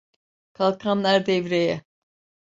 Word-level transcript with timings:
Kalkanlar 0.53 1.25
devreye. 1.25 1.83